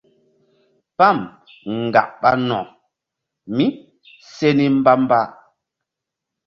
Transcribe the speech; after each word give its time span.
Pam 0.97 1.17
ŋgak 1.83 2.09
ɓa 2.21 2.31
nok 2.47 2.67
mí 3.55 3.65
se 4.33 4.47
ni 4.57 4.65
mbamba. 4.77 5.19